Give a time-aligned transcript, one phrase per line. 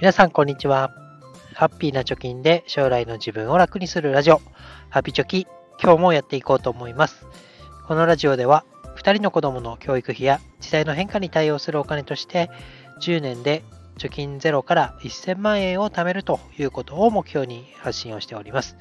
[0.00, 0.94] 皆さん、こんにちは。
[1.52, 4.40] ハッピーな貯金で将来の自分を楽にするラジオ、
[4.88, 5.46] ハピチョキ、
[5.78, 7.26] 今日もやっていこうと思います。
[7.86, 8.64] このラジオでは、
[8.96, 12.48] 2人の子供の教育費や時代の変化に対応するお金として、
[13.02, 13.62] 10年で
[13.98, 18.78] 貯金ゼロから1000万円を貯めるということを目標に発信をしております。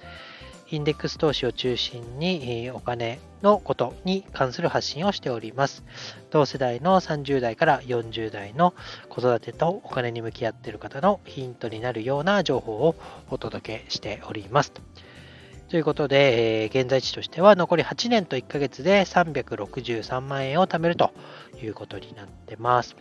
[0.72, 5.84] インデックス投資を中心にお金のことに関する発信をしております。
[6.30, 8.76] 同世代の30代から40代の
[9.10, 12.96] 子育てとお金に向き合っている方のヒントになるような情報を
[13.32, 14.72] お届けしております。
[15.70, 21.12] ということで、えー、現在地としては残り8年と1ヶ月で363万円を貯めると
[21.62, 22.96] いうことになってます。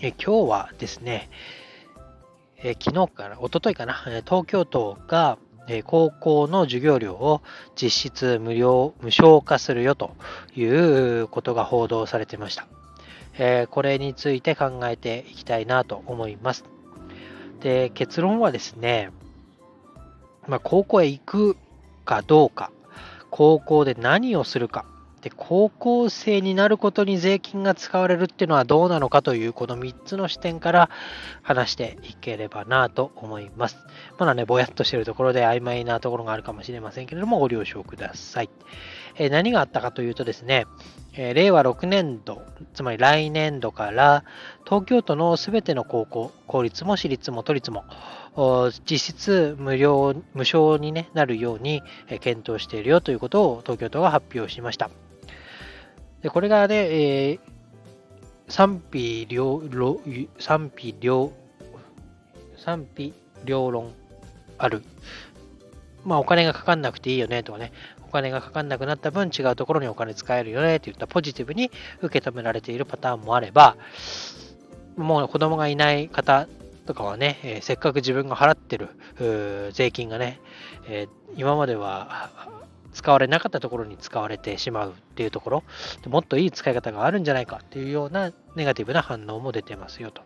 [0.00, 1.28] え、今日はですね、
[2.64, 3.94] え、昨日から、おとといかな、
[4.24, 5.38] 東京都が
[5.84, 7.42] 高校の授業料を
[7.80, 10.14] 実質無料、無償化するよと
[10.56, 12.66] いうことが報道されてました。
[13.38, 16.64] えこれについて考えていきたいなと思います。
[17.60, 19.10] で、結論はですね、
[20.46, 21.56] まあ、高校へ行く
[22.04, 22.70] かどうか、
[23.30, 24.84] 高校で何をするか、
[25.22, 30.90] で、高校生になることに税金が使われるっていうのはどうなのかという、この3つの視点から
[31.42, 33.76] 話していければなと思います。
[34.18, 38.50] まだね、ぼやっとしてるところで曖昧なところがあるかもしれませんけれども、ご了承ください。
[39.14, 40.66] えー、何があったかというとですね、
[41.14, 42.42] えー、令和6年度、
[42.74, 44.24] つまり来年度から
[44.64, 47.84] 東京都のすべての高校、公立も私立も都立も、
[48.90, 51.82] 実質無料、無償に、ね、なるように
[52.20, 54.90] 検討しているよということを東京都が発表しました。
[56.22, 56.74] でこれがね、
[57.30, 57.40] えー、
[58.48, 59.62] 賛否両
[60.38, 61.32] 賛否両
[62.56, 63.12] 賛否
[63.44, 63.92] 両論
[64.58, 64.82] ある。
[66.04, 67.72] まあお金がかかんなくていいよねとかね、
[68.06, 71.70] お金がかかんなくなった分違うところにお金使えるよねっていったポジティブに
[72.00, 73.76] 受け止められているパターンもあれば、
[74.96, 76.46] もう子供がいない方
[76.86, 78.90] とかはね、えー、せっかく自分が払ってる
[79.72, 80.40] 税金がね、
[80.88, 82.30] えー、今までは
[82.92, 85.64] 使われなかったところに使われてしまうっていうところ、
[86.06, 90.22] もっといい使い方があるんじゃないかっていうようなネガティブな反応も出てますよと。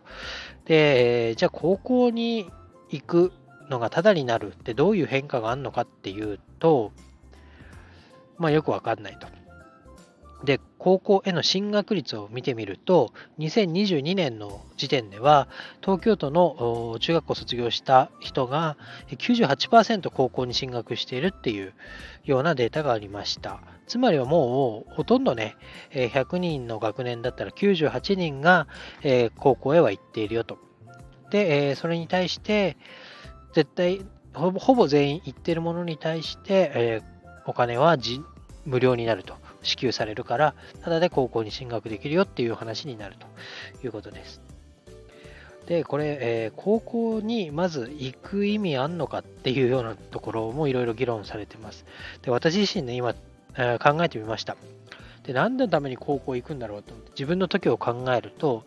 [0.65, 2.49] で、じゃあ高校に
[2.89, 3.33] 行く
[3.69, 6.91] のがタダになるってどういう変化があるのかっていうと、
[8.37, 9.27] まあよくわかんないと。
[10.43, 15.47] で、高校への進学率を見てみると、2022年の時点では、
[15.81, 18.77] 東京都の中学校卒業した人が
[19.09, 21.73] 98%高校に進学しているっていう
[22.25, 23.59] ようなデータがありました。
[23.87, 25.55] つまりはもうほとんどね、
[25.91, 28.67] 100人の学年だったら98人が
[29.37, 30.57] 高校へは行っているよと。
[31.31, 32.77] で、それに対して、
[33.53, 37.01] 絶対ほぼ全員行ってるものに対して、
[37.47, 37.97] お金は
[38.65, 39.35] 無料になると。
[39.61, 43.27] 支給されるから、ただで高校に進学できるよっていう話になると
[43.85, 44.41] いうことです。
[45.67, 51.85] で、これ、えー、高校にまず行く意味あんのかっていうようなところもいろいろ議論されてます。
[52.21, 53.15] で、私自身ね、今、
[53.55, 54.55] えー、考えてみました。
[55.23, 58.63] で、何のために高校行くんだろうと思って、自分の時を考えると、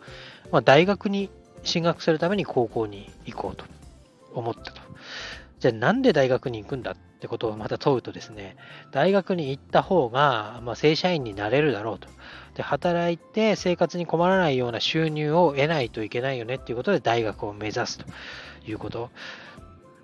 [0.52, 1.30] まあ、大学に
[1.62, 3.64] 進学するために高校に行こうと
[4.34, 4.79] 思ったと。
[5.60, 8.56] じゃあなんで大学に行くんだってことをまた問うとですね、
[8.93, 12.09] 大学に行った方が、まあ、正社員になれるだろうと。
[12.54, 18.06] で、働いて生活に困らないような収入を得ないといけないよねっていうことで大学を目指すと
[18.66, 19.10] いうこと。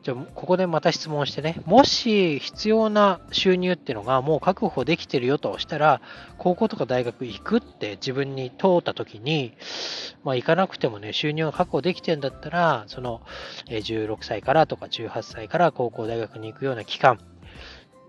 [0.02, 6.00] じゃあ、ここでまた質問してね、もし必要な収入っていうのがもう確保できてるよとしたら、
[6.38, 9.54] 高校とか大学行くって自分に通った時に、
[10.26, 13.22] まあ行かなくてもね、収入が確保できてんだったら、その
[13.68, 17.20] 16歳からとか18歳から高校大学に行くような期間、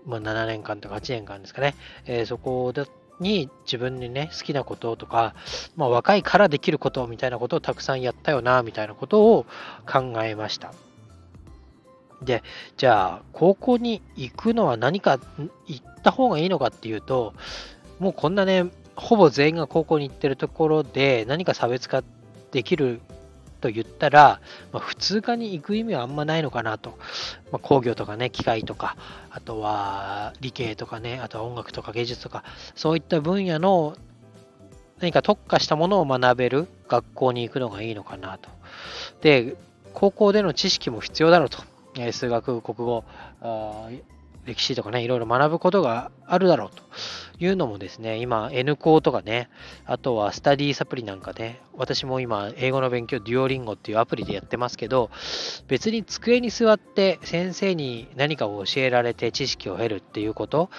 [0.04, 2.74] まあ7年間とか8年間ですかね、えー、そこ
[3.20, 5.36] に自分にね、好きなこととか、
[5.76, 9.46] まあ若いからできることみたいなことをたくさんやったよな、みたいなことを
[9.86, 10.74] 考えました。
[12.20, 12.42] で、
[12.76, 15.20] じゃあ、高校に行くのは何か、
[15.68, 17.32] 行った方がいいのかっていうと、
[18.00, 18.66] もうこんなね、
[18.98, 22.02] ほぼ全員が高校に行ってるところで何か差別化
[22.50, 23.00] できる
[23.60, 24.40] と言ったら、
[24.72, 26.98] まあ、普通科に行く意味はあんまないのかなと。
[27.52, 28.96] まあ、工業とかね、機械とか、
[29.30, 33.96] あとは理系とかね、あとは音楽とか芸術とか、そういった分野の
[35.00, 38.50] 何か特化したものを学べる学校に行くのがいいのかなと。
[39.22, 39.56] で、
[39.94, 41.58] 高校での知識も必要だろうと。
[42.12, 43.04] 数学、国語、
[44.48, 46.82] 歴史とかね、いろいろ学ぶことがあるだろうと
[47.38, 49.50] いうのもですね、今 N 校とかね、
[49.84, 55.10] あとはスタディサプリなんかで、私も今英語の勉強、デュオリンゴっていうアプリでやってますけど、
[55.68, 60.70] 別に机に座って先生に何かを教えられて知識を得るっていうこと、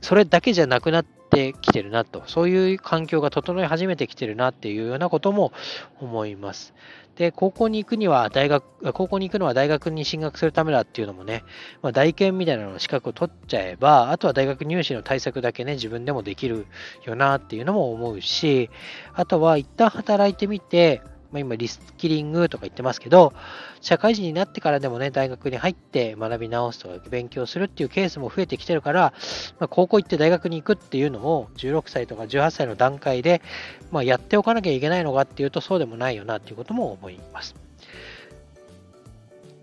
[0.00, 5.52] それだけじゃなくなってってきてるなと、そういう環境が整い始めてきてるなっていうようなことも
[6.00, 6.74] 思います。
[7.14, 11.44] で、高校に行くには大学、高校に行くのは大学に進学するためだっていうのもね、
[11.82, 16.66] まあ、大研みたいなの資格を取っちゃえば、あとは大学入試の対策だけね、自分でもできる
[17.04, 18.70] よなっていうのも思うし、
[19.14, 23.32] あとは一旦働いてみて、まあ、今リスキリングとか言ってますけど、
[23.80, 29.12] 社会人になってからでもね、大学に入って学び直すとか勉強するっていうケースも増えてきてるから、
[29.58, 33.42] まあ、高校行って大学に行くっていうのを16歳とか18歳の段階で、
[33.90, 37.69] まあ、やっておかなきゃいけないのかっていうとそうでもないよなっていうことも思います。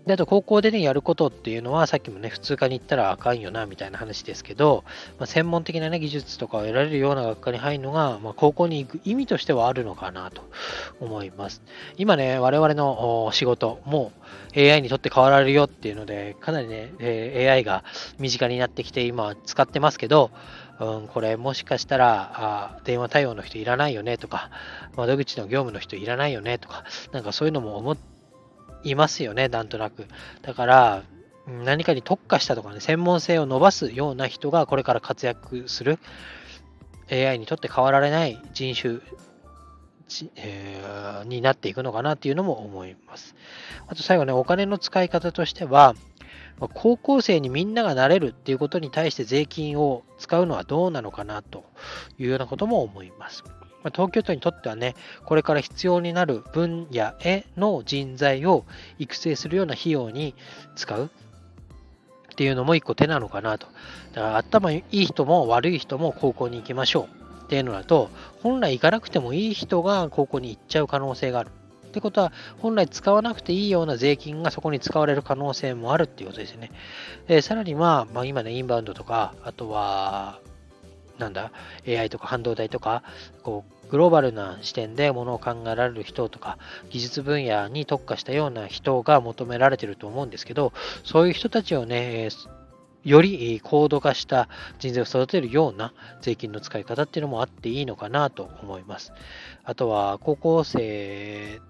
[0.08, 4.82] で、あと高校でね、やることっていうのは、さっきもね、普通科に行ったらあかんよな、みたいな話ですけど、
[5.18, 10.42] まあ、専門的なね、技術とかを得られるような学科に入るのが、まあ、高校に行く意味としてはあるのかなと
[10.98, 11.60] 思います。
[11.98, 14.12] 今ね、我々の仕事も
[14.56, 17.84] AI にとって変わられるよっていうので、かなりね、え AI が
[18.18, 20.30] 身近になってきて、今使ってますけど、
[20.80, 24.50] うん、これもしかしたらあ電話対応の人いらないよねとか、
[24.96, 28.17] 窓口の業務の人いらないよねとか、なんかそういうのも思って、
[28.84, 30.06] いますよね、なんとなく。
[30.42, 31.02] だから、
[31.46, 35.98] 何かに特化したとかね、専門性を伸ばすような人がこれから活躍する
[37.10, 39.00] AI にとって変わられない人種、
[40.36, 43.34] えー、になっていくのかなっていうのも思います。
[43.86, 45.94] あと最後ね、お金の使い方としては、
[46.74, 51.64] 高校生にみんながなれるっていうことに対して税金を使うのはどうなのかなと
[52.18, 53.44] いうようなことも思います。
[53.82, 54.94] ま東京都にとってはね、
[55.24, 58.64] これから必要になる分野への人材を
[58.98, 60.34] 育成するような費用に
[60.74, 61.10] 使う
[62.32, 63.66] っていうのも一個手なのかなと。
[64.12, 68.10] だから頭いい人も悪い人も高校に行きましょうっていうのだと、
[68.42, 71.50] 本来行かなくてもいい人が高校に行っちゃう可能性がある。
[71.88, 76.70] ってことは、本来使わなくていいような税金がそこに使われる可能性もあるっていうことですね。
[77.26, 80.38] でさらには、まあ、今ね、インバウンドとか、あとは、
[81.18, 81.52] なんだ、
[81.86, 83.02] AI とか半導体とか、
[83.42, 86.58] こう、グローバルな視点でものを考えられる人とか、
[86.90, 90.72] 技術分野に特化したような人が求められてると思うんですけど、
[91.04, 92.28] そういう人たちをね、
[93.04, 94.48] より高度化した
[94.78, 99.12] 人材を育てるような税金の使い方っていうのもあっていいのかなと思います。
[99.64, 101.60] あとは、高校生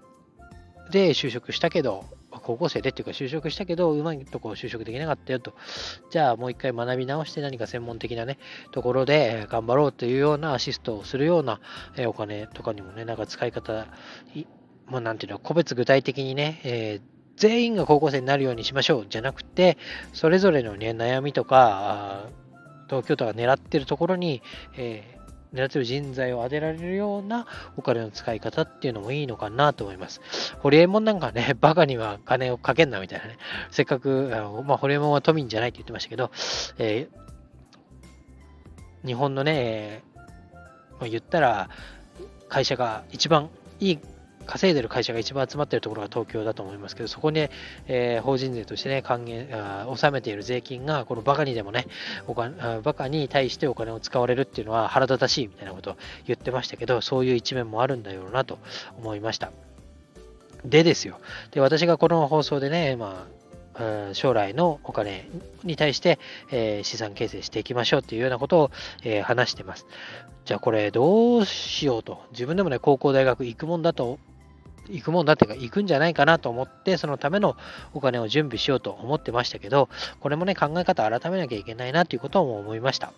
[0.91, 5.53] で就職したけど、高校生でっていうか就職したけど、うまいとこ就職できなかったよと。
[6.11, 8.37] じゃあもう一回学び直して何か専門的なね、
[8.71, 11.59] ところで頑張ろうというようなアシストをするような
[12.07, 13.87] お金とかにもね、なんか使い方、
[14.87, 17.01] まあ、なんていうの、個別具体的にね、えー、
[17.37, 19.77] 全員が高校生になるようにしましょうじゃなくて、
[20.13, 22.27] それぞれのね、悩みとか、
[22.87, 24.41] 東京都が狙ってるところに、
[24.77, 25.18] えー
[25.53, 30.21] 狙ってる人材を当てられるようなお金の使い方っていうのもいいのかなと思います。
[30.59, 33.37] ホリエモンなんかね、 バカには金をかけんなみたいなね、
[33.71, 36.31] せっかく、あのまあ、ホリエモンは都民じゃないって言ってましたけど、
[36.77, 40.03] えー、日本のね、
[41.01, 41.69] 言ったら、
[42.49, 43.49] 会社が一番
[43.79, 43.99] いい
[44.49, 47.49] 稼いでる会社が一番集まっているところが東京だと思いますけど、そこに、
[47.87, 51.85] えー、法人税としてね、還元あ、納めている税金が、このバカにでもね、
[52.25, 58.57] お金バカに対してお金を使われるっていうのは腹立たしいみたいなことを言ってましたけど、そういう一面もあるんだよなと
[58.97, 59.51] 思いました。
[60.65, 61.19] でですよ。
[61.51, 63.27] で、私がこの放送でね、ま
[63.77, 65.29] あ、将来のお金
[65.63, 66.17] に対して、
[66.51, 68.71] えー、資産形成していきましょうっていうようなことを、
[69.03, 69.85] えー、話してます。
[70.45, 72.23] じゃあこれどうしようと。
[72.31, 74.17] 自分でもね、高校大学行くもんだと
[74.89, 77.55] 行くもんだっていうか、行くんじゃないかなと思って、そのための
[77.93, 83.13] お金を準備しようと思ってましたけど、これもね、考え方改めなきゃいけないなということも思いました。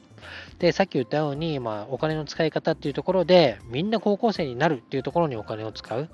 [0.60, 6.10] で、さっき言ったように、まあ、お金の使い方っていうところで、みんな高校生になるっていうところにお金を使う。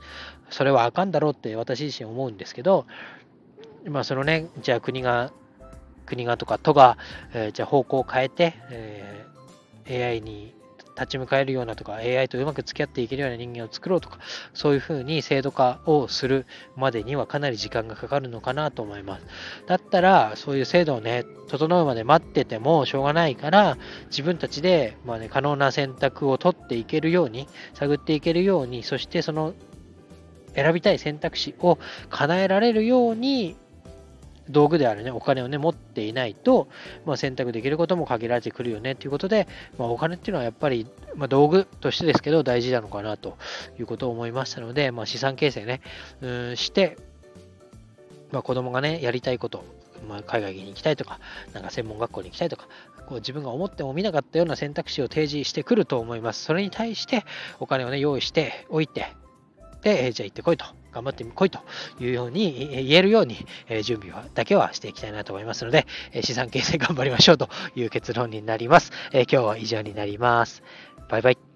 [0.49, 2.85] それはあかんだろうって私自身思うんですけど、
[3.85, 5.31] まあ、そのね、じゃあ国が、
[6.05, 6.97] 国がとか都が、
[7.33, 10.53] えー、じゃあ方向を変えて、えー、AI に
[10.97, 14.19] 立ち向かえるようなとか、AI とうまく付き合っていけるような人間を作ろうとか、
[14.53, 19.25] そういうふうに制度化をするまでにはかなり時間がかかるのかなと思います。
[19.67, 23.77] だったら、そういう制度をね、整うまで待っててもしょうがないから、
[24.07, 29.53] 自分たちで、まあね、可能な選択を取っていけるように、探っていけるように、そしてその
[30.55, 31.77] 選びたい選択肢を
[32.09, 33.55] 叶えられるように
[34.49, 36.67] 道具であるね、お金をね、持っていないと、
[37.05, 43.37] まあ、選択できることも限られてくるよねということで、まあ、お金っていうのはやっぱり、まあ、道具としてですけど大事なのかなと
[43.79, 45.81] いうことを思いましたので、まあ、資産形成ね、
[46.21, 46.97] うんして、
[48.31, 49.63] まあ、子供がね、やりたいこと、
[50.07, 51.19] まあ、海外に行きたいとか、
[51.53, 52.67] なんか専門学校に行きたいとか、
[53.07, 56.43] こう自分が思ってもみなかったような選択肢を提示してくると思います。
[56.43, 57.23] それに対して
[57.59, 59.07] お金をね、用意しておいて、
[59.87, 61.59] て、え、じゃあ行ってこいと、頑張ってこいと
[61.99, 68.91] いうように言えるように、え、準備はだけはしていきたいなと思いますので、え、資産形成頑張りましょうという結論になります。
[69.13, 70.63] え今日は以上になります。
[71.09, 71.46] バイバイ。